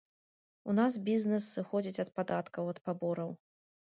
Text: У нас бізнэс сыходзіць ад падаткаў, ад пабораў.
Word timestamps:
У 0.71 0.73
нас 0.77 0.95
бізнэс 1.09 1.49
сыходзіць 1.57 2.01
ад 2.05 2.09
падаткаў, 2.15 2.71
ад 2.73 2.79
пабораў. 2.89 3.29